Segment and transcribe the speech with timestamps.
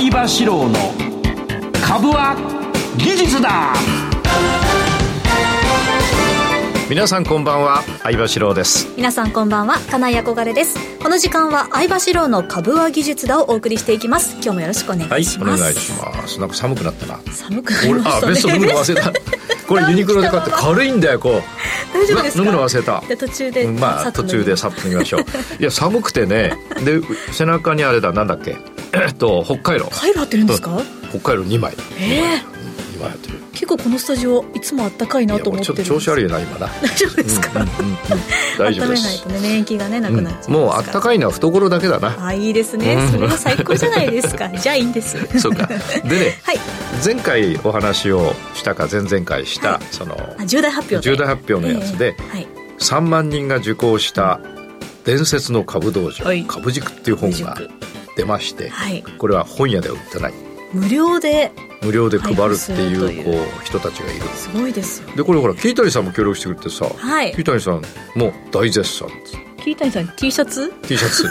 [0.00, 0.74] 相場志郎の
[1.86, 2.34] 株は
[2.96, 3.74] 技術だ。
[6.88, 7.82] 皆さんこんばんは。
[8.02, 8.88] 相場志郎です。
[8.96, 9.78] 皆さんこんばんは。
[9.90, 10.78] 金井憧れです。
[11.00, 14.32] この時間は相場志郎の株は技術だをお送りしていきます。
[14.36, 16.40] 今日もよろしくお願いします、はい、お願いします。
[16.40, 17.18] なんか寒くなったな。
[17.30, 18.26] 寒くなりましたね。
[18.26, 19.12] あベスト飲むの忘れた。
[19.68, 21.42] これ ユニクロで買って軽いんだよこう。
[21.94, 22.42] 大丈夫ですか？
[22.42, 23.02] 飲むの忘れた。
[23.06, 25.20] で途中でまあ途中でさっと飲みましょう。
[25.60, 26.54] いや寒くてね。
[26.86, 28.56] で背中にあれだなんだっけ？
[28.92, 29.86] えっと北海道。
[29.90, 30.80] カイロ合ってるんですか？
[31.10, 31.74] 北海道2枚。
[31.98, 32.20] ええ
[32.96, 33.10] 2枚。
[33.10, 33.40] やってる。
[33.52, 35.88] 結構このスタジオいつもあったかいなと思ってるんです。
[35.88, 36.66] ちょっと調子悪いな今な。
[36.80, 37.96] 大丈夫ですか、うんうんうん
[38.58, 39.02] 大丈夫です。
[39.02, 42.26] 温めないとね免疫がねなくなっちゃいますから、もうあったかいのは懐だけだな。
[42.26, 43.08] あいいですね。
[43.12, 44.48] それが最高じゃないですか。
[44.56, 45.16] じゃあいいんです。
[45.38, 45.66] そうか。
[45.66, 46.58] でね はい。
[47.04, 49.80] 前回お話をしたか前々回した、はい。
[49.90, 51.14] そのあ重大発表で。
[51.16, 52.48] 重大発表のやつで、ええはい。
[52.78, 54.40] 3万人が受講した
[55.04, 56.44] 伝説の株道場、はい。
[56.48, 57.58] 株軸っていう本が
[58.20, 59.02] 株出まして、はい。
[59.02, 60.34] これは本屋では売ってない。
[60.72, 61.50] 無料で
[61.82, 64.22] 無料で配るっていうこう人たちがいる。
[64.28, 65.08] すごいですよ。
[65.16, 67.32] でこれほらキータニさんも協力してくれてさ、はい。
[67.32, 67.82] キータニさん
[68.14, 69.08] も大絶賛。
[69.58, 71.30] 桐谷さん T シャツ？T シャツ。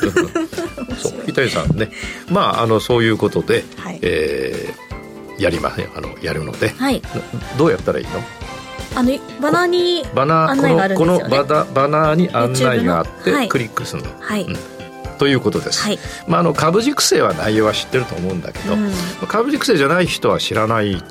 [0.97, 1.89] そうキータニさんね。
[2.29, 3.99] まああのそういうことで、はい。
[4.01, 4.89] えー
[5.39, 7.01] やりまあのやるので、はい。
[7.57, 8.19] どうやったらいいの？
[8.93, 11.37] あのバナーにバナー案内があるんこですよね。
[11.37, 14.57] のこのバナバナーに案内があってクリックするの、はい、うん
[15.19, 15.99] ということです、はい。
[16.27, 18.91] まあ、あの株軸性は内容は知ってると思うんだけど、うん。
[19.27, 21.03] 株軸性じゃない人は知らない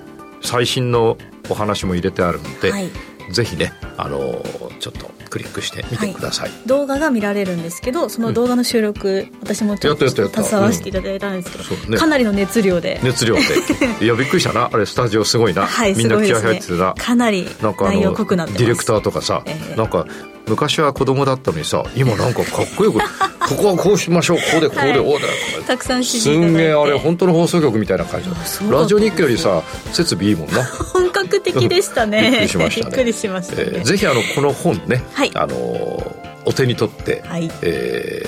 [0.43, 1.17] 最新の
[1.49, 2.91] お話も入れてあるので、はい。
[3.31, 4.43] ぜひねあの
[4.81, 11.99] ちょっとクリックしてみてください、動画が見られるんですけどその動画の収録、私もちょっと携わせていただいたんですけど、そうね。
[11.99, 13.43] かなりの熱量で、熱量で。
[14.01, 14.71] いやびっくりしたな。
[14.73, 16.95] あれスタジオすごいな、はいみんな気合入っててな。
[16.95, 19.77] かなり内容の濃くなってディレクターとかさ、ええ。
[19.77, 20.07] なんか
[20.49, 22.99] 昔は子供だったのにさ今なんかかっこよく
[23.49, 25.65] ここはこうしましょうこうでこうで、はいこうで。
[25.67, 28.37] たくさん指すんげえあれ本当の放送局みたいな感じだ
[28.71, 30.65] ラジオ日記よりさ設備いいもんな。
[30.65, 32.31] 本格的でしたね。
[32.31, 32.91] びっくりしましたね。
[32.91, 35.31] びっくりしましたね、えーぜひあのこの本ね、はい。
[35.35, 37.51] あのーお手に取って、はい。
[37.63, 38.25] え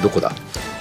[0.00, 0.32] ーどこだ？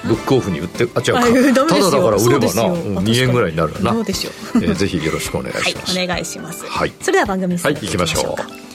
[0.03, 1.21] ブックオフに売ってあ違うか。
[1.65, 2.65] ただだから売ればな、そうですよ。
[2.65, 3.93] うん、あ2円ぐらいになるな。
[3.93, 6.93] どうでしょうえーぜひよろしくお願いはいします、お願いします、はい。
[7.01, 8.72] それでは番組進めていきましょう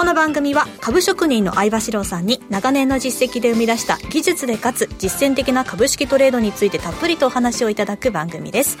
[0.00, 8.78] この番組は株職人の相場志郎さんに長年の実績で生み出した技術でかつ実践的な株式トレードについてたっぷりとお話をいただく番組です。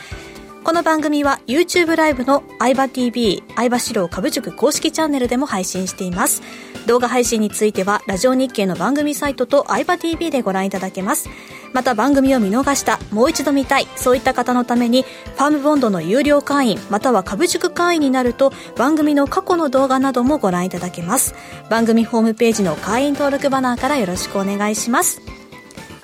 [0.62, 6.42] この番組は YouTube ライブの相場 TV 相場志郎株塾公式チャンネルでも配信しています。
[6.86, 11.30] 動画配信についてはラジオ日経の番組サイトと相場 TV でご覧いただけます。
[11.72, 21.34] また番組を見逃したもう一度見たいそういった方のためにファームボンドの有料会員または株塾会員になると番組の過去の動画などもご覧いただけます。
[21.70, 25.22] 番組ホームページの会員登録バナーからよろしくお願いします。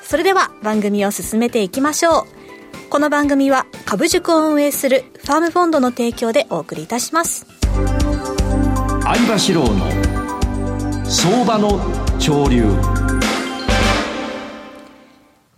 [0.03, 2.36] それでは番組を進めていきましょう。
[2.91, 7.47] この番組は株塾を運営するファームフォンドの提供でお送りいたします
[9.03, 12.65] 相場志郎の相場の潮流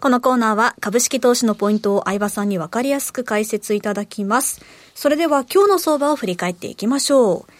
[0.01, 4.63] このコーナーは株式投資のポイントを相場さんにわかりやすく解説いただきます。
[4.95, 7.53] それでは今日の相場を振り返っていきましょう。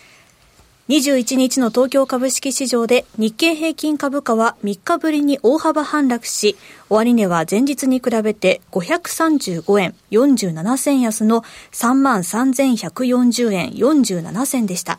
[0.89, 6.57] 21日の東京株式市場で日経平均株価は3日ぶりに大幅反落し、
[6.89, 14.99] 終値は前日に比べて535円47銭安の33,140円47銭でした。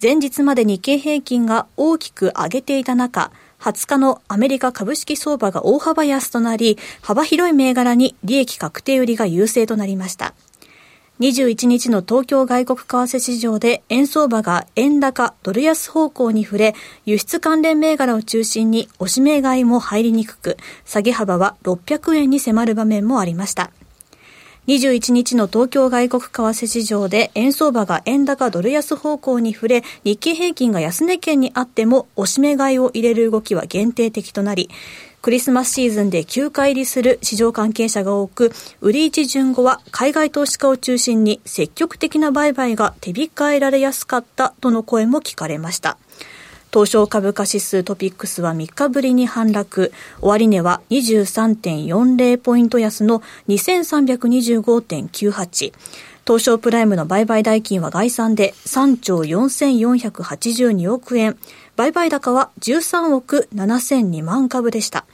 [0.00, 10.34] 前日まで日経平均が大きく上げていた中、20日のアメリカ株式相場が大幅安となり、幅広い銘柄に利益確定売りが優勢となりました。
[11.20, 16.74] 21日の東京外国為替市場で円相場が円高、ドル安方向に触れ、
[17.06, 23.70] 輸出関連銘柄を中心に押し銘買いも入りにくく、下げ幅は600円に迫る場面もありました。
[24.66, 34.68] 21日の東京外国為替市場で円相場が円高ドル安方向に触れ、日経平均が安値圏にあっても押し目買いを入れる動きは限定的となり、
[35.24, 38.52] クリスマスシーズンで休暇入りする市場関係者が多く、
[38.82, 45.96] 売り一順後は海外投資家を中心に積極的な売買が手控えられやすかったとの声も聞かれました。
[46.70, 49.94] 東証株価指数トピックスは3日ぶりに反落。
[50.20, 55.72] 終値は23.40ポイント安の2325.98。
[56.26, 61.36] 東証プライムの売買代金は概算で3兆4482億円。
[61.76, 65.04] 売買高は13億7002万株でした。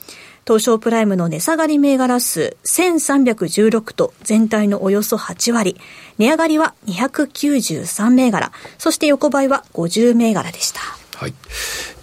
[0.46, 5.76] 東証プライムの値下がり銘柄数1316と全体のおよそ8割。
[6.18, 8.52] 値上がりは293銘柄。
[8.78, 10.80] そして横ばいは50銘柄でした。
[11.16, 11.34] はい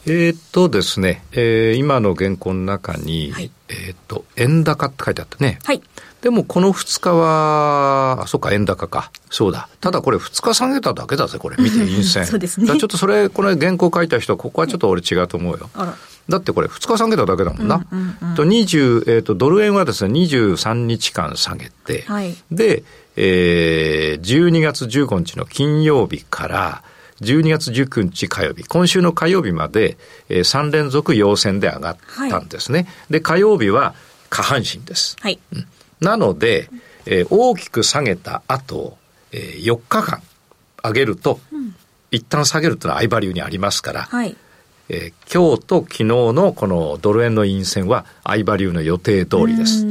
[0.06, 5.60] えー、っとですね、えー、今の原稿の中に、はい、えー、っと、円高って書いてあったね。
[5.66, 5.82] はい。
[6.22, 9.12] でもこの2日は、あ、そっか、円高か。
[9.30, 9.70] そうだ。
[9.82, 11.58] ただこれ2日下げただけだぜ、これ。
[11.60, 12.26] 見て、陰線。
[12.28, 12.68] そうですね。
[12.68, 15.70] ちょっとそれ、これ原稿書いた人、ここはちょっと俺違うと思うよ。
[16.28, 17.86] だってこれ2日下げただけだもんな。
[17.92, 22.84] うんうんうん、と20、えっ、と、ドル円はですね、23日間下げて、はい、で、
[23.16, 26.84] えー、12月15日の金曜日から、
[27.22, 29.98] 12月19日火曜日、今週の火曜日まで、
[30.30, 31.98] えー、3連続陽線で上がっ
[32.30, 32.80] たんですね。
[32.80, 33.96] はい、で、火曜日は
[34.30, 35.16] 下半身です。
[35.20, 35.40] はい。
[35.54, 35.68] うん、
[36.00, 36.70] なので、
[37.06, 38.98] えー、大きく下げた後、
[39.32, 40.22] えー、4日間
[40.84, 41.76] 上げると、うん、
[42.12, 44.36] 一旦下げるというのは相場流にありますから、はい。
[44.90, 49.86] えー、今日と昨日のこのドル円の陰線は相場流の予定通りです。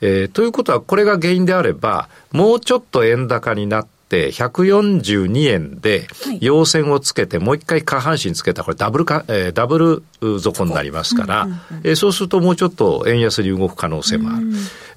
[0.00, 3.99] えー、ということはこれが原因であればもうちょっと円高になって
[4.30, 6.06] 142円で
[6.40, 8.64] 陽線をつけて、もう一回下半身つけた。
[8.64, 9.78] これダブルか、えー、ダブ
[10.20, 11.48] ル底になりますから、
[11.84, 14.46] えー、そうするともうちょっと円安に動く可能性もある。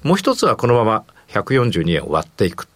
[0.02, 2.68] もう一つはこのまま142円を割っていく。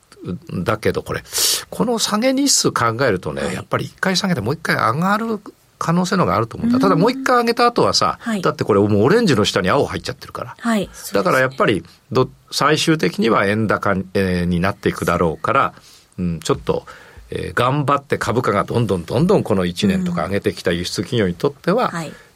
[0.52, 1.23] だけどこれ、
[1.70, 5.40] この下げ日数考えるとね、はい、やっぱり一回下げてもう一回上がる
[5.79, 6.81] 可能性のがあると思った。
[6.81, 10.56] ただもう一回上げた後はさ、はい、だってこれもうオレンジの下に青入っちゃってるから。
[10.58, 15.75] はい、だからやっぱりど、最終的には円高に,、えー、になっていくだろうから、
[16.19, 16.87] うん、ちょっと、
[17.31, 21.93] えー、頑張って株価がどんどんどんどんこの1年とか上げてきた輸出企業にとっては、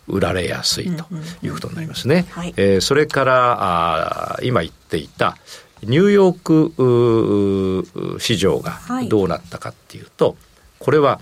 [0.09, 1.07] 売られやすいと
[1.43, 2.27] いうことになりますね。
[2.57, 5.37] えそれからあ今言っていた
[5.83, 7.85] ニューヨー
[8.15, 10.37] ク市場がどうなったかっていうと、
[10.79, 11.21] これは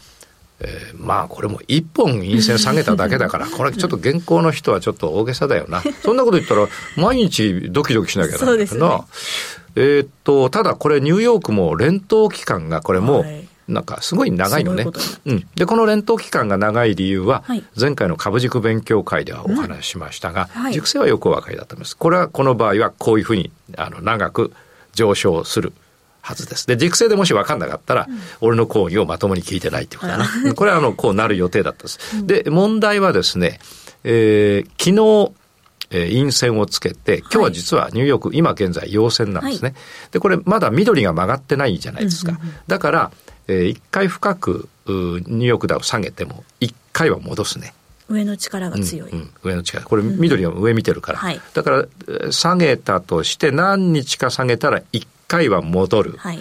[0.61, 5.83] えー、まあこれも一本陰線下げただけだから、 これちょっと現行の人はちょっと大げさだよな。
[6.03, 8.65] そんなこと言ったら毎日ドキドキしなきゃならないな。
[8.65, 9.05] ね、
[9.77, 13.25] えっと、ただこれニューヨークも連投期間がこれも、
[13.69, 14.85] なんかすごい長いのね。
[15.27, 15.47] うん。
[15.55, 17.45] で、この連投期間が長い理由は、
[17.79, 21.97] 前回の株軸勉強会ではお話ししましたが、熟成はよくお分かりだと思います。
[21.97, 24.53] これはこの場合はこういうふうに、あの、長く
[24.93, 25.73] 上昇する。
[26.23, 26.67] はずです。
[26.67, 30.27] で、軸性でもし分かんなかったら、うん、俺の講義をまともに聞いてないってことだな。
[30.55, 31.99] これはあの、こうなる予定だったです。
[32.15, 33.59] うん、で、問題はですね、
[34.05, 35.33] えー、昨日、
[35.91, 39.79] えー、陰線をつけて、今日は実はニューヨーク、はい、今現在陽線なんですね、はい、
[40.13, 42.33] で、これまだ緑が曲がってないじゃないですか。
[42.33, 43.11] うんうんうん、だから、
[43.49, 47.75] えー、一回深くニューヨークダウ下げても、一回は戻すね。
[48.09, 49.85] 上の力が強い、うんうん、上の力。
[49.85, 56.15] これ緑が上見てるから、うんはい、だから下げたとして何日か下げたら一回は戻る。
[56.19, 56.41] はい。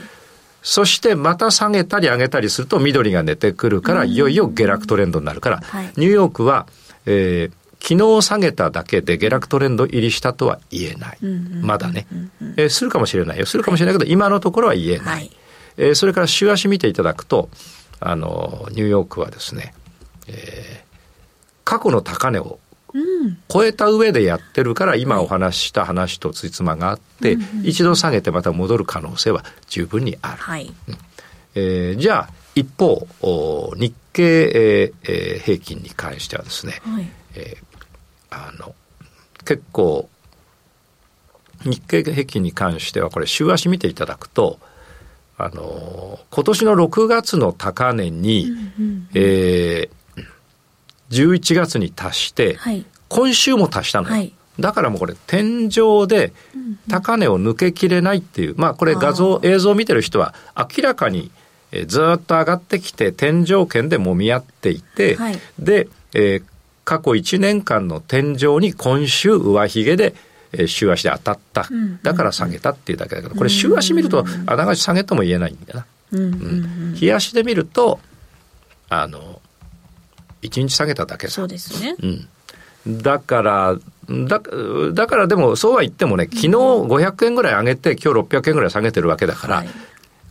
[0.61, 5.61] そしてまた下げたり上げたりすると緑が出てくるから、いよいよ下落トレンドになるから、
[5.95, 6.67] ニューヨークは、
[7.05, 11.17] えー、昨日下げただけで下落トレンド入りしたとは言えない。
[11.61, 12.07] まだね、
[12.57, 13.45] えー、するかもしれないよ。
[13.45, 15.05] するかもしれないけど、今のところは言えない。
[15.05, 15.31] はい、
[15.77, 17.49] えー、それから週足見ていただくと、
[17.99, 19.73] あの、ニューヨークはですね、
[20.27, 20.97] えー、
[21.63, 22.59] 過去の高値を
[23.47, 30.37] 超えた上でやってるから今お話しした話とついつまがあって、一度下げてまた戻る可能性は十分にある。
[30.37, 30.73] はい、
[31.55, 33.07] えー、じゃあ一方
[33.77, 37.68] 日経、えー、平均に関してはですね、はい、えー、
[38.29, 38.75] あの
[39.45, 40.09] 結構
[41.63, 44.59] 日経平均に関してはこれ週足見ていただくと
[45.37, 49.99] あの今年の6月の高値に、うんうんうん、えー
[51.09, 54.13] 11月に達して、はい、今週も達したのよ。
[54.13, 56.33] はい、だからもうこれ天井で
[56.89, 61.31] 高値を抜けきれないっていう、まあこれ画像、映像を見てる人は明らかに
[61.87, 66.43] ずっと上がってきて天井圏でもみ合っていて、はい、で、えー、
[66.89, 70.15] 過去1年間の天井に今週上髭で
[70.51, 71.67] えー、週足で当たった、
[72.01, 75.85] だから下げたっていうだけだけど、これ週足見るとあながち下げとも言えないんだな。
[76.11, 77.99] うん、日足で見ると
[78.89, 79.39] あの
[80.41, 81.95] 1日下げただけそうですね。
[82.87, 83.03] うん。
[83.03, 83.75] だから、
[84.09, 84.41] だ
[84.93, 89.69] だからでもそうは言ってもね、昨日500円ぐらい上げて、今日600円ぐらい下げてるわけだから、はい、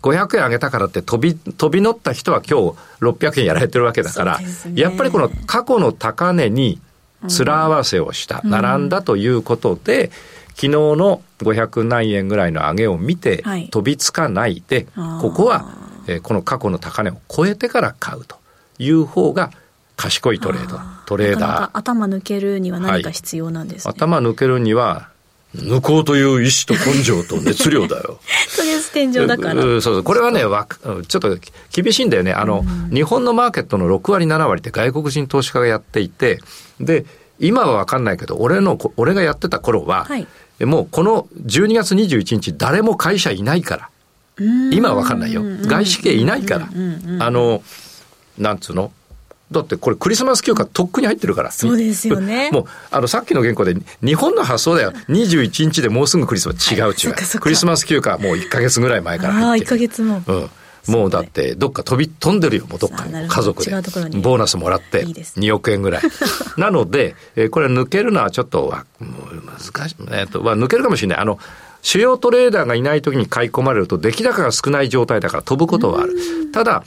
[0.02, 6.80] 500円上げたからって飛び、飛び乗った人は今日600円やられてるわけだから、ね、やっぱりこの過去の高値に
[7.22, 10.10] 面合わせをした、うん、並んだということで、
[10.50, 14.86] 昨日の500何円ぐらいの上げを見て、飛びつかないで、
[15.20, 15.70] ここは、
[16.06, 18.38] えー、この過去の高値を超えてから買うと。
[18.78, 19.50] いう方が、
[19.96, 21.70] 賢いトレード、トレーダー。
[21.72, 23.90] 頭抜けるには何か必要なんです、ね。
[23.90, 25.10] はい、頭抜けるには、
[25.58, 28.20] 抜こうという意志と根性と熱量だよ。
[28.56, 29.62] とりあえず天井だから。
[29.62, 30.02] そうそう。
[30.02, 31.36] これはね、わちょっと
[31.72, 32.32] 厳しいんだよね。
[32.32, 36.38] あの、うん、日本のマーケットの6割、7割って外国人投資家がやっていて、
[36.80, 37.04] で、
[37.38, 40.26] 今はわかんないけど、俺の、俺がやってた頃は、はい、
[40.60, 43.90] もうこの12月21日、誰も会社いないから。
[44.72, 45.42] 今はわかんないよ。
[45.62, 46.68] 外資系いないから。
[47.18, 47.62] あの、
[48.38, 48.92] なんつうの？
[49.50, 51.50] だってこれクリスマス休暇とっくに入ってるから。
[51.50, 52.50] そうですよね。
[52.52, 54.92] もう、あの、さっきの原稿で、日本の発想だよ。
[55.08, 56.74] 21日でもうすぐクリスマス。
[56.74, 57.40] 違う違う。
[57.40, 59.48] クリスマス休暇もう1ヶ月ぐらい前から。
[59.48, 60.22] ああ、1ヶ月も。
[60.26, 60.50] うん。
[60.88, 66.02] もうだってどっか飛び飛んでるよもうどっかに家族でボーナスもらって2億円ぐらい
[66.56, 71.38] なので、えー、これ抜けるのはちょっと難しい、えーとまあ、抜けるかもしれないあの
[71.82, 76.16] 主要トレーダーがいない時に買い込まれると出来高が少ない状態だから飛ぶことはある
[76.52, 76.82] ただ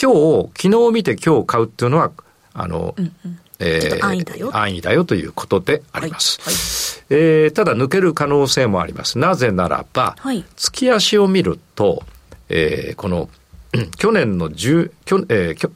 [0.00, 2.12] 今日昨日見て今日買うっていうのは
[2.52, 4.54] あの、うんうんえー、安易だよ。
[4.54, 6.40] 安易だよということであります。
[6.42, 9.18] はいはい、えー、ただ抜ける可能性もあります。
[9.18, 12.02] なぜならば、はい、月足を見ると、
[12.48, 13.30] えー、この、
[13.96, 15.70] 去年の10、去えー、きょ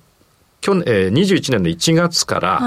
[0.60, 2.60] 去えー、21年の1月から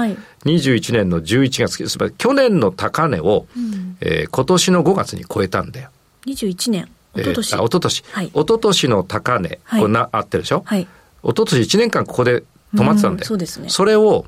[0.44, 5.90] 21年の11月、つまり去年の高値を、うん、えー、今年の5月に超えたんだよ。
[6.26, 6.88] 21年。
[7.14, 7.52] 一昨年。
[7.54, 8.04] えー、あ、一昨年。
[8.10, 8.26] はい。
[8.26, 10.62] 一昨年の高値、はい、これな、あってるでしょ？
[10.66, 10.88] はい。
[11.24, 13.26] 一昨年1年間ここで止まってたんだよ。
[13.26, 13.68] そうですね。
[13.68, 14.26] それを、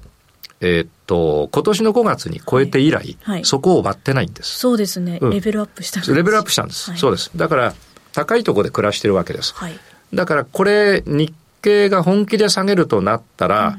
[0.60, 4.58] えー、っと、今年の5月に超えて以来、はいはい、そこを割ってないんです。
[4.58, 5.18] そうですね。
[5.20, 6.90] うん、レベルアップしたレベルアップしたんです。
[6.90, 7.30] はい、そうです。
[7.36, 7.74] だから、
[8.12, 9.54] 高いところで暮らしてるわけです。
[9.54, 9.78] はい、
[10.14, 13.76] だから、これ、日経が本気で下げるとなったら、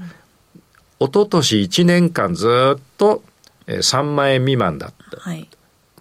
[1.00, 3.24] うん、一昨年1年間ずっと
[3.68, 5.20] 3万円未満だった。
[5.20, 5.48] はい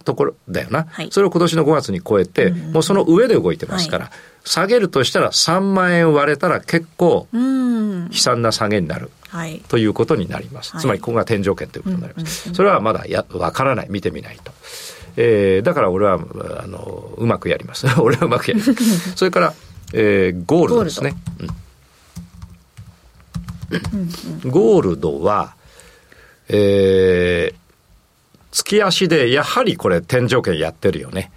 [0.07, 4.13] ところだよな、はい、それを今年の5月に超えて、うん、もうその上で動いてますから、はい、
[4.45, 13.87] 下げるとしたら3万円割れたら結構悲惨な下げになる、はい、ということになります、つまりここが天井圏ということになります、それはまだや分からない。
[13.89, 14.53] 見てみないと。
[15.17, 16.19] えー、だから俺は
[16.61, 17.87] あのうまくやります。
[17.99, 19.11] 俺はうまくやります。
[19.17, 19.53] それから、
[19.93, 21.15] えー、ゴールドですね。
[24.45, 25.55] ゴールドは、
[26.47, 27.66] えー、
[28.51, 31.31] 月足でやはりこれ天井圏やってるよね。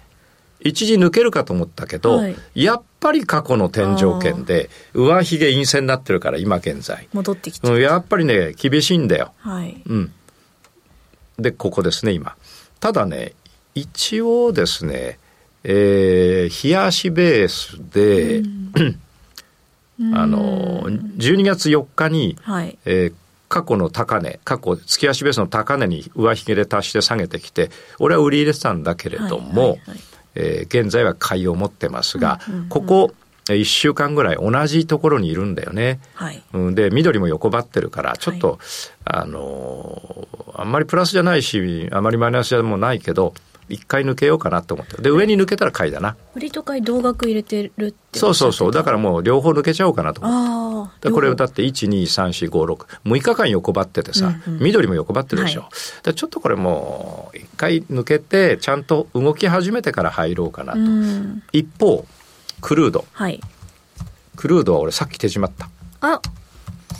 [0.59, 7.07] 一時抜けるかと思ったけど、はい、やっぱり過去の天井圏で上髭陰線になってるから今現在。
[7.13, 10.11] 戻ってきてやっぱりね厳しいんだよ、はい、うん。
[11.39, 12.35] でここですね今。
[12.79, 13.33] ただね
[13.73, 15.19] 一応ですね
[15.63, 18.41] えー、冷やしベースで、
[20.13, 23.13] あの12月4日に、はい、えー、
[23.51, 29.99] 過去の高値、過去、月足ベースの高値に上髭で達して下げてきて、俺は売り入れてたんだけれども、はいはいはい、
[30.35, 33.13] えー、現在は買いを持ってますが、うんうんうん、ここ、
[33.47, 35.99] 1週間ぐらい同じところにいるんだよね。
[36.13, 36.41] はい、
[36.73, 38.57] で、緑も横ばってるから、ちょっと、はい、
[39.03, 43.33] あのー、あんまりプラスじゃないし、あまりマイナスじゃもないけど、
[43.71, 45.01] 一回抜けようかなと思って。
[45.01, 46.15] で上に抜けたら買いだな。
[46.35, 48.71] 売りと買い同額入れてるってそうそうそう。
[48.71, 51.09] だからもう両方抜けちゃおうかなと思って。
[51.09, 62.05] これだって1234566日間横ばっててさ、うんうん、緑も横ばってるでしょ、はい、ちょっとこれもう一回抜けてちゃんと動き始めてから入ろうかなと、うん、一方
[62.61, 63.39] クルード、はい、
[64.35, 65.69] クルードは俺さっき手締まった。
[66.01, 66.21] あ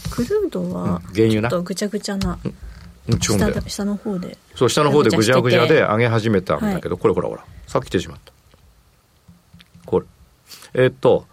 [0.09, 1.49] クルードは、原油な。
[1.49, 2.53] ちょっとぐちゃぐちゃな、うん
[3.19, 3.37] 下
[3.67, 8.34] 下の方でそう下の方でぐじゃぐじゃで上げ始めたんだけど、はい、これほらほらさっき出しまった。
[9.86, 10.05] これ。
[10.74, 11.25] えー、っと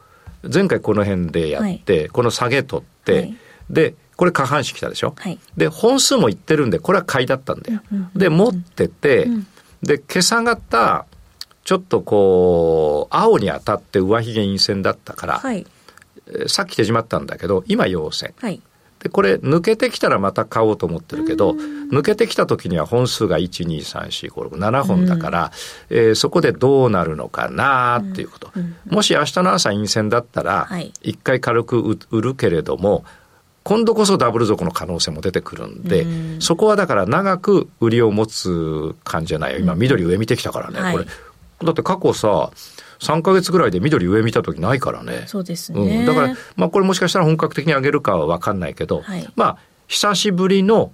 [0.43, 3.37] 前回この辺でやって、はい、この下げ取って、はい、
[3.71, 7.99] でこれ下半身来たでしょ、はい、で本数もいってるんでこれは買いだったんだよ、うん。
[7.99, 8.03] うん。
[8.05, 9.47] うんうん、で持ってて、うん、
[9.83, 11.07] で今朝方
[11.65, 15.67] ちょっとこう青に当たって上髭陰線だったから、はい、
[16.47, 18.63] さっき手締まったんだけど今陽線、はい、
[19.01, 21.53] でこれ抜けてきたらまた買おうと思ってるけど
[21.93, 25.53] 抜けてきた時には本数が1234567本だから、
[25.91, 28.51] えー、そこでどうなるのかなっていうこと、
[28.87, 30.69] もし明日の朝陰線だったら
[31.03, 33.05] 一回軽く売るけれども
[33.69, 36.41] 今度こそダブル底の可能性も出てくるんで、ん。
[36.41, 39.59] そこはだから長く売りを持つ感じじゃないよ。
[39.59, 41.05] 今緑上見てきたからね、これ。
[41.05, 42.51] だって過去さ
[43.01, 45.25] 3か月ぐらいで緑上見た時ないからね。
[45.27, 46.01] そうですね。
[46.01, 50.93] うん、だから、まあこれもしかしたら本格的に上げるかは分かんないけど、はい、まあ久しぶりの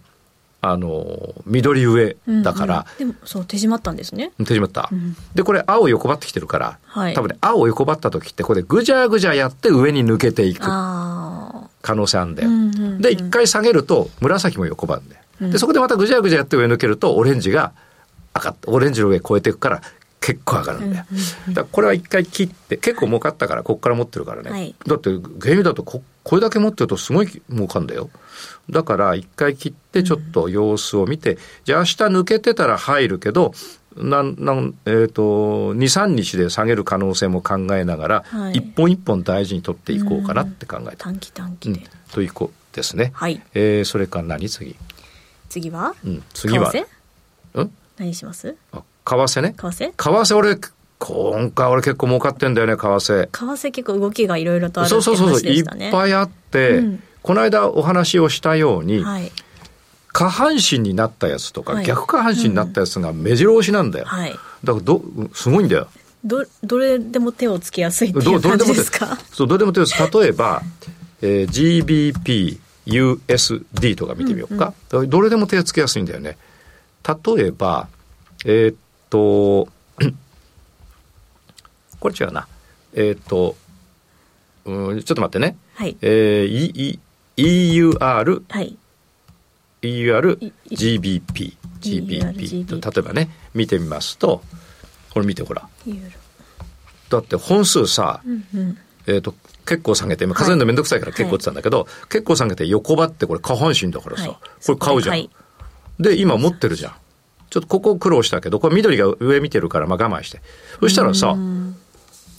[0.67, 4.33] あの緑上だから、うんうん、でもそう手締まったんですね。
[4.39, 17.73] 手締まった、うん、でこれ青横ばってきてるから、はい、多分ね青横ばった時ってこれぐじゃぐじゃやって上に抜けていく可能性あるんだよ、うんうんうん、で一回下げると紫も横ばんだよ、うん、でそこでまたぐじゃぐじゃやって上抜けるとオレンジが
[18.33, 19.83] 赤オレンジの上越えていくから
[20.25, 21.05] 結構上がるんだよ。
[21.51, 24.51] だこれは一回切って、結構儲かったから、ここから持ってるからね。
[24.51, 28.09] はい、だって、原油だとこ、これだけ持ってるとすごい儲かるんだよ。
[28.71, 33.53] だから一回切ってちょっと様子を見て、うん、じゃあ明日抜けてたら入るけど、
[33.97, 43.43] なんなんえーと、と23日で下げる可能性も考えながら、はい、一本一本大事に取っていこうかなって考えて短期短期で、うん、ということですね、はい。
[43.53, 44.75] えー、それから何次？
[45.51, 46.73] 次は、うん、次は？
[47.53, 47.71] うん？
[47.99, 48.57] 何します？
[48.73, 49.55] あ為替ね。
[49.57, 49.93] 為替？
[49.93, 50.59] 為替俺、
[50.99, 53.23] 今回俺結構儲かってんだよね、為替。
[53.27, 55.17] 為替結構動きがいろいろとあるって話でしたね。
[55.19, 59.31] そうそうそう、いっぱいあって、うん、この間お話をしたように、はい。
[60.13, 64.05] 下半身になったやつとか、はい逆下半身になったやつが目白押しなんだよ。
[64.07, 64.31] はい。
[64.63, 65.03] だからど、
[65.35, 65.89] すごいんだよ。
[66.25, 69.19] ど、どれでも手をつけやすいっていどう感じですか？
[69.33, 69.95] そう、どれでも手です。
[70.19, 70.63] 例えば、
[71.21, 74.67] えー GBP、USD とか見てみようか。
[74.89, 76.39] だからどれでも手つけやすいんだよね。
[77.07, 77.89] 例えば、
[78.45, 78.77] えーっ
[79.11, 79.69] と、
[82.01, 82.47] これ違うな。
[82.93, 83.57] えーっと、
[84.65, 85.57] うん、ちょっと待ってね。
[85.75, 85.97] はい。
[86.01, 87.01] えー、E-
[87.37, 88.77] E- EUR、はい。
[89.83, 94.43] EUR、い GBP、GBP と例えばね、見てみますと、
[95.13, 95.69] これ見てほら。
[97.11, 98.79] だって本数さ、うんうん。
[99.07, 99.35] えっ、と、
[99.67, 105.15] 結構下げて、今数えるのめんどくさいから結構って言ったんだけど、結構下げて横ばってこれ下半身だからさ、はいこれ買うじゃん。
[105.15, 105.31] はい
[106.01, 106.93] で、今持ってるじゃん。
[107.55, 110.41] ちょっとここ苦労したけど、これ緑が上見てるからまあ我慢して。
[110.81, 111.77] そしたらさ、うん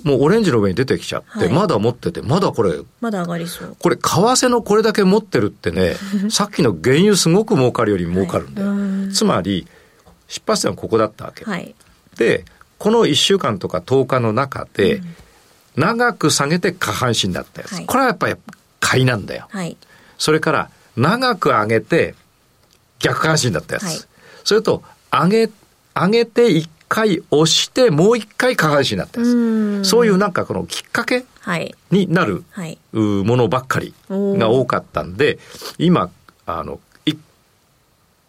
[0.04, 3.76] もうオレンジの上に出てきちゃって、はいまだ持ってて、まだこれ、まだ上がりそう。
[3.80, 5.96] これ為替のこれだけ持ってるってね、
[6.30, 8.68] さっきの原油すごく儲かるより儲かるんだよ。
[8.68, 9.66] はいうんつまり、
[10.28, 11.46] 出発点はここだったわけ。
[11.46, 11.74] はい。
[12.18, 12.44] で、
[12.78, 15.02] この1週間とか10日の中で、
[15.78, 17.72] 長く下げて下半身だったやつ。
[17.72, 18.36] はいこれはやっぱり
[18.82, 19.48] 買いなんだよ。
[19.50, 19.78] はい。
[20.18, 22.16] それから、長く上げて
[23.00, 23.86] 逆下半身だったやつ。
[23.86, 23.96] はい
[24.46, 24.84] それと、
[25.24, 25.50] 上げ、
[25.94, 29.30] 上げて1回押して、もう1回下半身だったやつ。
[29.30, 29.86] うん。
[29.86, 31.76] そういうなんかこのきっかけはい。
[31.92, 32.44] になる
[32.94, 35.40] ものばっかりが多かったんで、
[35.78, 36.10] 今、
[36.46, 37.18] あの、いっ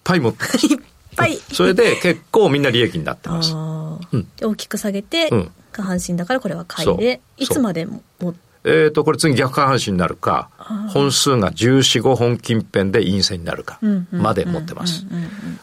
[0.05, 0.67] ぱい持ってます。
[0.67, 0.79] いっ
[1.17, 1.39] ぱい。
[1.53, 3.53] それで結構みんな利益になってます。
[3.55, 4.29] うん。
[4.37, 5.51] で大きく下げて、うん。
[5.73, 8.35] 下半身だからこれは買いで、いつまでもも
[8.69, 10.51] えー、と、これ次逆下半身になるか、
[10.89, 13.79] 本数が14、5本近辺で陰線になるか
[14.11, 15.07] まで持ってます。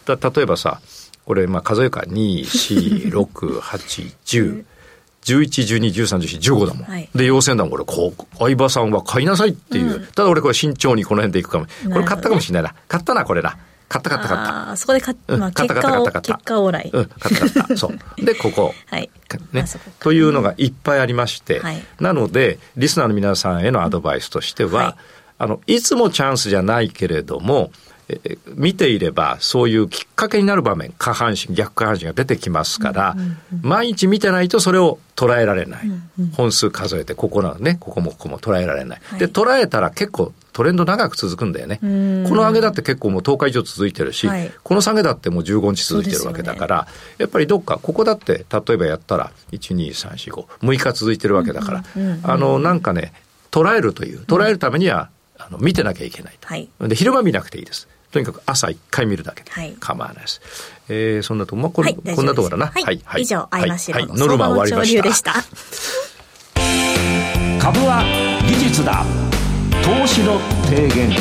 [0.08, 0.80] 例えばさ、
[1.26, 4.66] これまあ数えるから2、4、6、8、10、
[5.24, 6.84] 11、12、13、14、15だもん。
[6.84, 7.72] はいで、陽線だもん。
[7.72, 10.06] これ、こう、相場さんは買いなさいっていう。
[10.16, 11.66] ただ俺これ慎重にこの辺でいくかも。
[11.92, 12.76] これ買ったかもしれないな。
[12.88, 13.58] 買ったな、これな。
[13.88, 14.70] 買った買った買った。
[14.70, 16.90] ああ、そこで買っ、まあ、うん買った結果を、買った買った結果オーライ。
[16.92, 17.78] うん、買った買った。
[17.78, 17.98] そう。
[18.26, 18.76] で、ここ。
[18.88, 19.10] はい。
[19.54, 19.66] ね
[20.00, 24.96] というのがいっぱいありまして、はいなのでリスナーの皆さんへのアドバイスとしては、はい
[25.40, 27.93] あのいつもチャンスじゃないけれどもええ
[28.56, 33.16] 見ていればそういうきっかけになる場面下半身逆下半身が出てきますから、
[33.62, 35.92] 毎日見てないとそれを捉えられない、
[36.36, 39.20] 本数数えてここなのねここもここも捉えられない、はい。
[39.20, 41.80] で捉えたら結構トレンド長く続くんだよね。
[41.82, 42.24] こん。
[42.24, 44.52] の上げだって結構もう10日以上続いてるし、はい。
[44.64, 46.88] この下げだってもう15日続いてるわけだから、
[47.18, 51.84] やっぱりどっか、ここだって、例えばやったら、1、2、3、4、5、6日続いてるわけだから、
[52.24, 53.14] あの、なんかね、
[53.50, 55.10] 捉えるという、捉えるためには、
[55.48, 56.48] あの、見てなきゃいけないと。
[56.48, 56.70] はい。
[56.82, 57.88] で、昼間見なくていいです。
[58.12, 60.40] とにかく朝1回見るだけではい構わないです。
[60.88, 62.72] えーそんなとこ、まあ、これ、はい、こんなところだな。
[62.72, 63.02] はい。
[63.18, 65.34] 以上、相場シロのはいノルマ終わりました。
[65.34, 65.92] 相場の潮流でし
[67.58, 67.60] た。
[67.64, 68.04] 株は
[68.48, 69.04] 技術だ
[69.84, 71.12] 投資の提言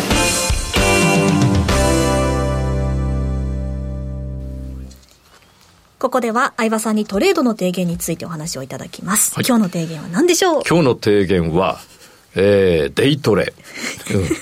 [5.99, 9.35] ここでは相場さんにトレードの提言についてお話をいただきます。
[9.37, 10.63] はい今日の提言は何でしょう？
[10.69, 11.79] 今日の提言は、
[12.35, 13.53] えーデイトレ。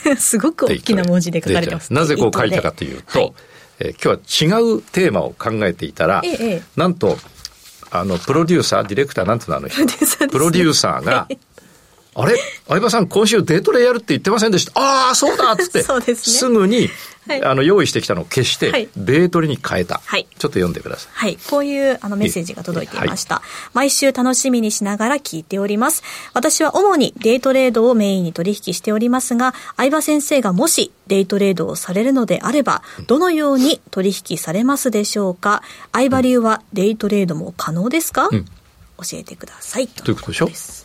[0.07, 1.93] う んすごく大きな文字で書かれてます。
[1.93, 3.33] なぜこう書いたかというと、はい
[3.81, 4.15] えー今
[4.47, 7.19] 日は違うテーマを考えていたら、ええなんと、
[7.91, 9.85] あの、プロデューサー、ディレクターなんていうのあの人。
[10.29, 11.27] プロデューサーが、
[12.15, 12.37] あれ？
[12.67, 14.73] 相葉さん今週デートレやるって言ってませんでした？
[14.81, 16.53] ああ、そうだっつって、 そうですね。
[16.53, 16.91] ぐに、
[17.29, 17.45] はい。
[17.45, 18.89] あの、用意してきたのを消して、はい。
[18.97, 20.01] デートレに変えた。
[20.05, 20.27] はい。
[20.27, 21.13] ちょっと読んでください。
[21.13, 21.39] はい。
[21.49, 23.43] こういうあのメッセージが届いていました。
[23.75, 26.03] 毎週楽しみにしながら聞いております。
[26.35, 35.63] 私は主にデイトレードをメインに取引しておりますが、相葉先生がもしデイトレードをされるのであれば、どのように取引されますでしょうか？
[35.93, 38.45] 相場流はデイトレードも可能ですか、うん。
[38.45, 39.87] 教えてください。
[39.87, 40.80] ということでしょす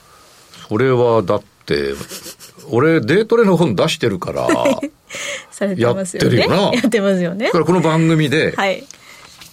[0.68, 1.94] それは、だって、
[2.70, 4.48] 俺、デートレの本出してるから、
[5.52, 6.38] されてますよね。
[6.38, 7.60] やってるよなやってますよねだか。
[7.60, 8.84] らこの番組で、はい。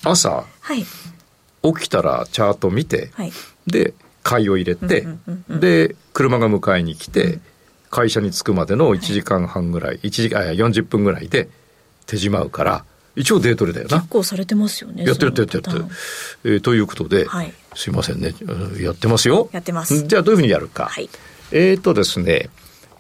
[0.05, 0.85] 朝、はい。
[1.63, 3.33] 起きたらチャート見て、はい。
[3.67, 5.07] で買いを入れて、
[5.49, 7.39] で車が迎えに来て、
[7.91, 11.49] 会社に着くまでの1時間半ぐらい、1時間あいや40分ぐらいで
[12.07, 12.85] 手じまうから
[13.17, 14.09] 一応デートレだよな結。
[14.09, 15.05] 構されてますよね。
[15.05, 15.95] やってるやってるやって。
[16.45, 19.49] えーということで、はいすいませんね、うんやってますよ。
[19.53, 20.87] やってますじゃあどういうふうにやるか。
[20.87, 21.09] はい
[21.53, 22.51] えーとですね、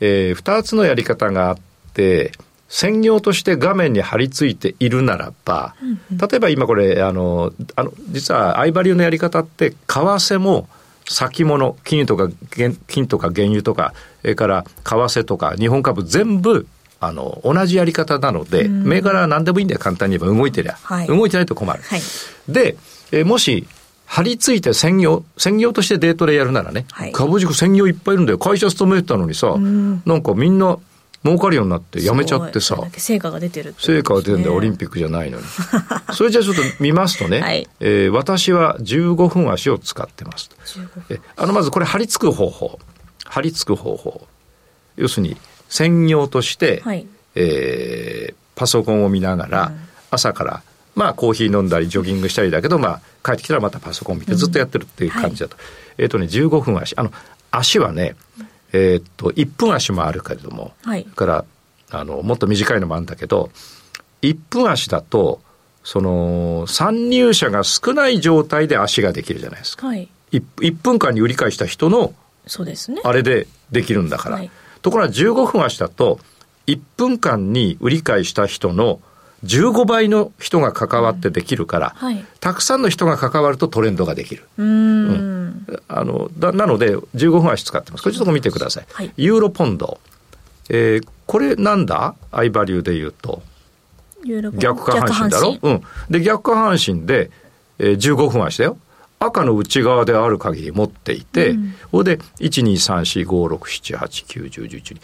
[0.01, 1.59] え2つのやり方があっ
[1.95, 2.33] て、
[2.69, 5.75] 専業として画面に貼り付いているならば、
[6.11, 10.69] 例えば今これ、あの、あの実は相場流のやり方って、為替も
[11.07, 16.67] 先物、金とか原金とか原油とか、それから為替とか日本株全部、
[17.05, 20.37] あの、同じやり方なので、銘柄は何でもいいんだよ、簡単に言えば。
[20.39, 20.79] 動いてりゃ。
[20.83, 21.83] はい動いてないと困る。
[21.83, 22.01] はい
[22.49, 22.77] で、
[23.11, 23.67] えーもし、
[24.07, 28.39] 張り付いて専業、専業としてデートでやるならね、はい株塾専業いっぱいいるんだよ。
[28.39, 30.79] 会社勤めてたのにさ、なんかみんな、
[31.25, 35.45] 儲かるようになってやめちゃってさ成果が出てる成果が出るんだよ、オリンピピックじゃないのに。
[36.15, 40.51] それじゃあちょっと見ますとね、はいえー私は15分足を使ってます。
[41.11, 42.79] えあの、まずこれ貼り付く方法。
[43.25, 44.27] 貼り付く方法。
[44.97, 45.37] 要するに、
[45.73, 47.07] 専業として、はい。
[47.35, 49.73] えーパソコンを見ながら、
[50.11, 50.63] 朝から、
[50.95, 55.57] まあコーヒー飲んだりジョギングしたりだけど、まあ帰ってきたらまたパソコン見てずっとやってるっていう感じだと。
[55.99, 56.95] えっ、とね、15分足。
[56.97, 57.11] あの、
[57.51, 58.15] 足はね、
[58.73, 61.03] えっ、と、1分足もあるけれども、はい。
[61.03, 61.45] それから、
[61.91, 63.51] あの、もっと短いのもあるんだけど、
[64.21, 65.41] 1分足だと、
[65.83, 69.87] その、参入者が少ない状態で足ができるじゃないですか。
[69.89, 70.09] はい。
[70.33, 72.15] 1, 1分間に売り買いした人の
[72.47, 73.01] そうですね。
[73.05, 74.37] あれでできるんだから。
[74.37, 74.51] はい
[74.83, 76.19] ところが15分足だと、
[76.67, 79.01] 1分間に売り買いした人の
[79.45, 84.45] 15倍の人が関わってできるから、はいたくさんの人が関わるとトレンドができる。
[84.59, 88.03] うーんあの、だなので、15分足使ってます。
[88.03, 88.87] これちょっと見てください。
[88.93, 89.99] はいユーロポンド。
[90.69, 92.15] えーこれなんだ？
[92.31, 93.43] アイバリューで言うと。
[94.25, 95.57] ユーロポン逆下半身だろ？
[95.63, 95.83] うん。
[96.11, 97.31] で、逆下半身で、
[97.79, 98.77] えー15分足だよ。
[99.27, 101.73] 赤の内側である限り持っていて、うん。
[101.73, 105.01] ここで、1、2、3、4、5、6、7、8、9、10、11、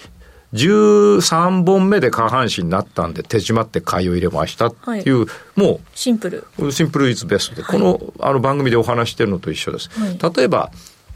[0.55, 5.27] 13本目で下半身になったんで、手締まって買いを入れましたっていう、
[5.57, 6.47] もシンプル。
[6.59, 9.91] う、シンプルイズベストで、このあの番組でお話してるのと一緒です。
[9.91, 10.19] はい。
[10.37, 10.71] 例えば、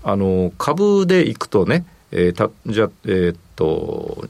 [0.05, 4.29] あの、株でいくとね、えーた、じゃあ、えーっと、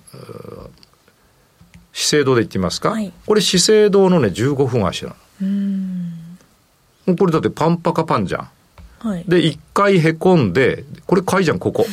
[1.92, 3.12] 資生堂で言ってみますか、はい。
[3.26, 7.16] これ資生堂のね、15分足なの。
[7.16, 8.48] これだってパンパカパンじゃん。
[9.02, 11.84] はいで、一回へこんで、これ買いじゃん、ここ。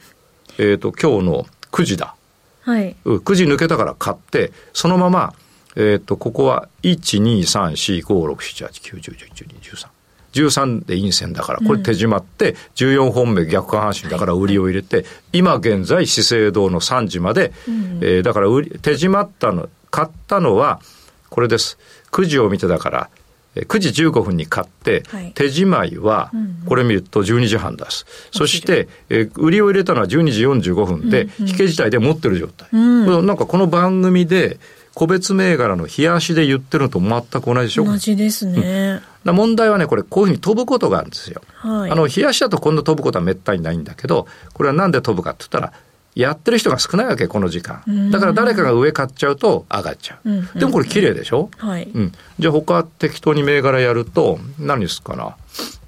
[0.58, 2.14] えっと、今日の9時だ。
[2.62, 5.34] はいうん9時抜けたから買って、そのまま、
[5.76, 9.88] えっ、と、ここは、1、2、3、4、5、6、7、8、9、10、11、12、13。
[10.32, 17.52] 13で陰線だから、これ手締まって、14本目逆下半身だから売りを入れて、今現在資生堂の3時まで、
[18.00, 20.80] えーだから売り手締まったの、買ったのは、
[21.28, 21.76] これです。
[22.10, 23.23] 9時を見てだから、えー
[23.62, 25.32] 9時15分に買って、はい。
[25.34, 28.04] 手締まいはうんうん、これ見ると12時半です。
[28.32, 32.68] そして、えー売りを入れたのは12時45分で、引け自体で持ってる状態。
[32.72, 33.04] うん。
[33.06, 34.58] これなんかこの番組で、
[34.94, 37.84] 個別銘柄の冷やしで言ってるのと全く同じでしょ？
[37.84, 39.02] 同じですね。
[39.24, 41.42] な問題はね、これこういうふうに飛ぶことがあるんですよ。
[41.56, 41.90] はい。
[41.90, 45.72] あの、冷やしだと今度飛ぶことはめったにないんだけど、これはなんで飛ぶかって言ったら、
[46.14, 47.82] やってる人が少ないわけ、この時間。
[48.10, 50.30] だから誰かが上買っちゃうと上がっちゃう。
[50.30, 51.50] うんでもこれ綺麗でしょ？
[51.58, 52.12] はいうん。
[52.38, 55.36] じゃあ他適当に銘柄やると、何ですかな？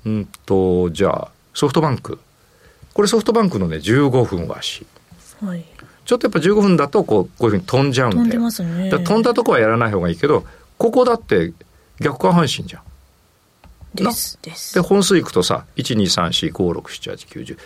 [0.05, 2.19] うんと、じゃあ、ソフトバンク。
[2.93, 4.87] これソフトバンクのね、15分足。
[5.41, 5.65] はい
[6.05, 8.23] ちょっとやっぱ15分だとこう、こういうふうに飛んじゃうんだよ。
[8.23, 10.45] 飛んでますね飛んだとこはやらない方がいいけど、
[10.79, 11.53] ここだって
[12.01, 12.83] 逆下半身じゃん。
[13.93, 17.59] ですですで、本数いくとさ、1、2、3、4、5、6、7、8、9、10、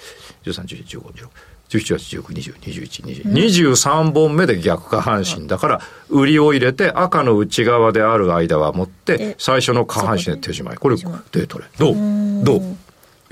[0.45, 1.29] 13、14、15、16、
[1.71, 10.77] 17、18、19、20、21、20、23本目で逆下半身だから、売りを入れて赤の内側である間は持ってで、最初の下半身で手締まい。
[10.77, 11.65] これ、デートレ。
[11.79, 11.95] どう？
[11.95, 12.45] うん。
[12.45, 12.61] どう？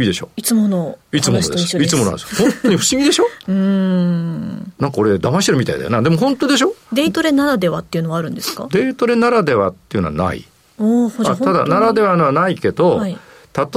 [0.00, 0.28] いいでしょ？
[0.36, 1.76] いつものいつものです。
[1.82, 2.36] いつものです。
[2.40, 3.24] 本当に不思議でしょ？
[3.48, 4.72] うーん。
[4.78, 6.00] なんか俺騙してるみたいだよな。
[6.02, 6.72] でも本当でしょ？
[6.92, 8.68] デイトレならではっていうのはあるんですか？
[8.70, 10.44] デートレならではっていうのはない。
[10.78, 13.18] おただ、ならではのはないけど、はい。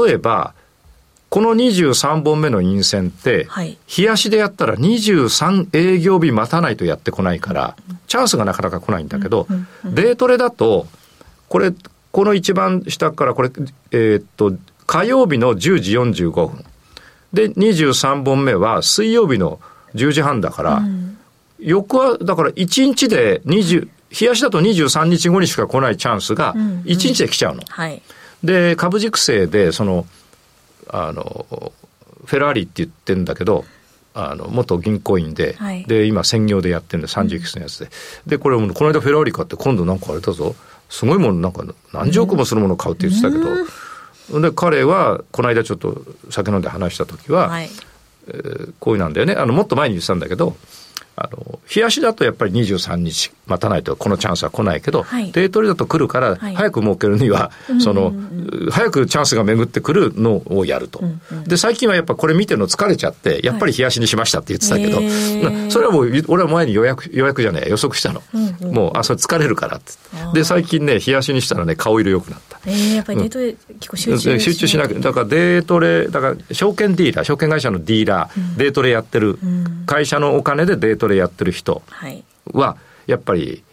[0.06, 0.54] 例えば、
[1.32, 3.78] この23本目の陰線って、はい。
[3.98, 9.48] 冷やしでやったら23営業日待たないとやってこないから、チャンスがなかなか来ないんだけど、
[9.86, 10.88] デートレだと、
[11.48, 11.72] これ、
[12.12, 13.52] この一番下からこれ、
[13.92, 14.54] えーっと、
[14.86, 16.66] 火曜日の10時45分。
[17.32, 19.62] で、23本目は水曜日の
[19.96, 20.82] 10時半だから、
[21.60, 23.88] 翌は、だから1日で20、
[24.20, 27.64] 冷やしだと23日後にしか来ないチャンスが、1日で来ちゃうの。
[27.70, 28.02] はい。
[28.44, 30.06] で、株軸性で、その、
[30.92, 31.74] あの、
[32.26, 33.66] フェラーリって言ってんだけど、
[34.14, 35.86] あの、元銀行員で、はい。
[35.86, 37.90] で、今専業でやってるんで、30いくつのやつで。
[38.28, 40.56] で、これも、この間フェラーリ買って、今度なんかあれだぞ、
[40.90, 43.38] すごいもの、なんか何十億もするもの買うって言ってたけ
[44.32, 47.70] ど、で、彼は、この間ちょっと酒飲んで話した時は、はい。
[48.80, 49.34] こういうなんだよね。
[49.34, 50.56] あの、もっと前に言ってたんだけど、
[51.16, 58.14] あの、冷やしだとやっぱり23日待たないとこのチャンスは来ないけど、はいデートレだと来るから、はい早く儲けるには、その、
[58.72, 61.04] 早くチャンスが巡ってくるのをやると。
[61.46, 68.22] で、最近はやっぱこれ見てるの疲れちゃって、やっぱり冷やしにしましたって言ってたけど、へーなそれはもう、俺は前に予約、予約じゃねえ、予測したの。
[68.72, 69.94] もう、あ、それ疲れるからって。
[70.34, 72.51] で、最近ね、冷やしにしたらね、顔色良くなった。
[72.66, 79.40] えー、やっぱりデートレ結構集中集中しなくだからデートレだから証券ディーラー証券会社のディーラー、デートレやってる、
[79.86, 81.82] 会社のお金でデートレやってる人
[82.54, 83.64] はやっぱり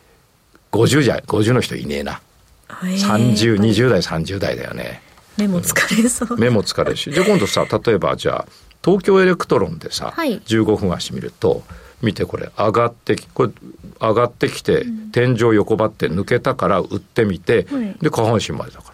[0.72, 2.12] 50じゃ50の人いねえな。
[2.12, 5.02] へー30、20代30代だよね。
[5.36, 6.38] 目も疲れそう。
[6.38, 7.10] 目も疲れるし。
[7.10, 8.46] で今度さ例えばじゃあ
[8.84, 10.40] 東京エレクトロンでさ、はい。
[10.40, 11.62] 15分足見ると
[12.02, 12.50] 見てこれ。
[12.56, 13.52] 上がってきこれ
[14.00, 17.66] 上がってきて、天井横ばって抜けたから売ってみて、
[18.00, 18.92] で下半身までだか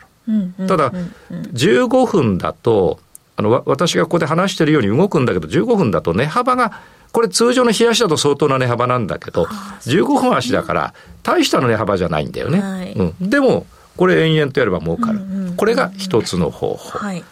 [0.58, 0.92] ら、ただ、
[1.30, 2.98] 15分だと
[3.36, 6.80] あの私がここで話してるように動くんだけど15分だと値幅が
[7.12, 15.20] これ通常の冷やしだと相当な値幅なんだけど15分足だから大したの値幅じゃないんだよね、はい、うん、でもこれ延々とやれば儲かる、
[15.56, 17.24] これが一つの方法、はい、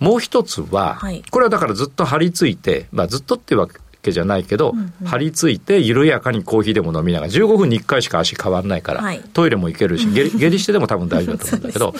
[0.00, 3.74] もう一つは、はい、これはだからずっと張り付いて、まあ、ずっとっていうわけ
[4.12, 11.94] じゃないけど、うんうん、張り付いて緩やかにコーヒーでも飲みながら15分に1回しか足変わんないから、はい、トイレも行けるし下 下痢してでも多分大丈夫だと思うんだけど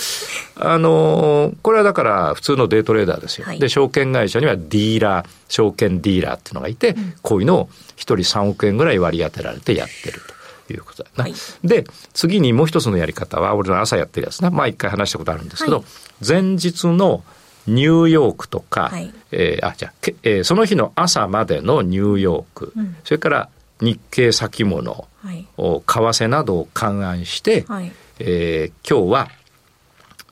[0.57, 10.21] あのー、これはだから普通のデイトレーダーですよ、はい、で証券会社にはディーラー証券ディーラーっていうのがいて、うん、こういうのを1人3億円ぐらい割り当てられてやってる
[10.67, 15.85] ということだな、はい、で次にもう一つのやり方は俺の朝やってるやつなまあ一回話したことあるんですけど、
[16.27, 17.23] 前日の
[17.67, 23.49] ニューヨークとか、はい、えー、あじゃあ、えー、その日の朝までのニューヨーク、うん、それから
[23.81, 29.29] 日経先物、はい、為替などを勘案して、はい、えー、今日は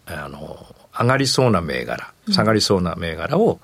[0.07, 0.67] あの
[0.99, 3.61] 上がりそうな銘柄下がりそうな銘柄を、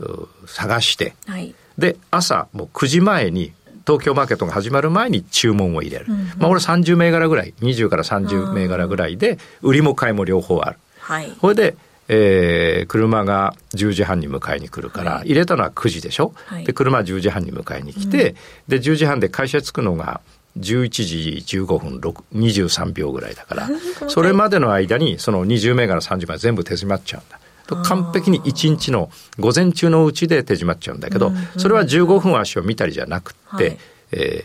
[0.00, 3.52] うん、探して、はい、で朝もう9時前に
[3.86, 11.76] 東京マーケットが始まる前に注文を入れる、うんうん、まあ俺30銘柄ぐらい20から30銘柄ぐらいで売りも買いも両方ある、はい、これで
[12.08, 18.36] えー、車が10時半に迎えに来るから、はい、入れたのは9時でしょ、はい、で車は10時半に迎えに来て、うん、
[18.68, 20.20] で10時半で会社着くのが
[20.58, 21.98] 11時15分
[22.34, 23.68] 23秒ぐらいだから
[24.08, 27.40] それまでの間にその20銘柄30枚全部手締まっちゃうんだ。
[27.82, 33.78] 完璧に1日の午前中のうちで手締まっちゃうんだけど、それは15分足を見たりじゃなくて、はい、
[34.12, 34.44] え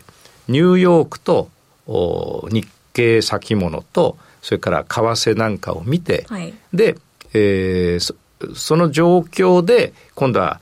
[0.49, 1.49] ー、ニューヨークと
[2.49, 6.97] 日経先物とそれから為替なんかを見て、はい、で
[7.33, 8.15] えー、そ
[8.55, 10.59] その状況で今度は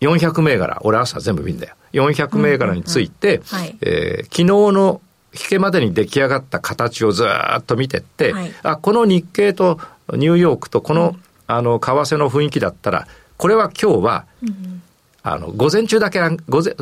[0.00, 1.74] 400銘柄俺朝全部見んだよ。
[1.92, 3.42] 400銘柄について、
[3.82, 5.00] え昨日の
[5.34, 9.78] 引けまでに出来上がった形をずっと見てって、はい、あこの日経と
[10.12, 13.06] ニューヨークとこのうん、あの為替の雰囲気だったら
[13.36, 14.82] これは今日は、うん、
[15.22, 16.74] あの午前中だけ午前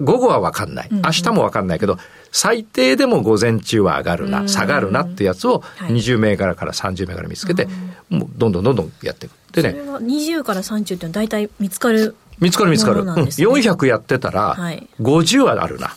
[0.00, 0.88] 午後は分かんない。
[0.90, 1.98] 明日も分かんないけど、
[2.32, 7.68] 最低でも午前中は上がるな、下がるなってやつを20銘柄から30銘柄見つけて、
[8.08, 9.32] もうどんどんどんどんやっていく。
[9.52, 9.80] でね。
[9.80, 13.02] 20から30って大体見つかる見つかる見つかる。
[13.02, 14.56] うん、400やってたら、
[15.00, 15.96] 50はあるな。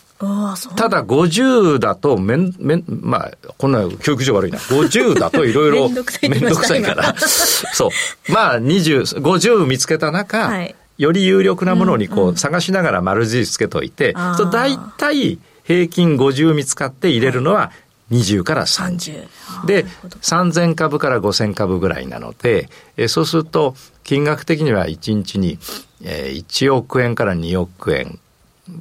[0.78, 4.60] ただ50だとめん、めん、まあ、こんな教育上悪いな。
[4.60, 7.16] 50だと いろいろめんどくさいから。
[7.18, 8.32] そう。
[8.32, 17.72] まあ20、50見つけた中、はいより有力なものにこう探しながら丸印つけといて、うんうん、大体平均50見つかって入れるのは
[18.12, 19.28] 20から30。
[19.66, 19.86] で、
[20.22, 25.58] 3000株から5000株ぐらいなので、えそうすると金額的には1日に、
[26.04, 28.20] え1億円から2億円、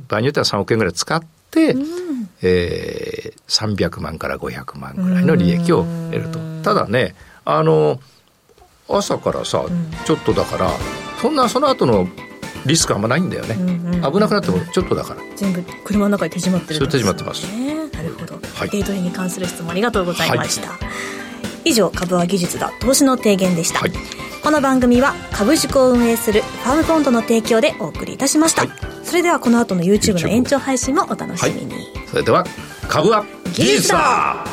[0.08, 6.38] 場合によっては3億円ぐらい使って、うん、えー、300万から500万ぐらいの利益を得ると。
[6.62, 7.14] ただね、
[7.46, 8.00] あの、
[8.88, 9.64] 朝からさ、
[10.04, 10.70] ちょっとだから、
[11.20, 12.06] そんなその後の
[12.66, 15.20] リスクあんまないんだよね、うんうん、危なくなってもちょっとだから。
[15.36, 17.44] 全部車の中に手締まってるね、手締まってます。
[17.44, 20.78] なるほど、はい、デイトレに関する質問ありがとうございました、は
[21.64, 23.92] い、以上株は技術だ投資の提言でした、はい、
[24.42, 28.66] この番組は株塾を運営するファームフォンドの提供でお送りいたしました、
[29.02, 31.74] それではこの後の YouTube の延長配信もお楽しみに、
[32.08, 32.44] それでは
[32.88, 33.24] 株は
[33.54, 34.44] 技術だ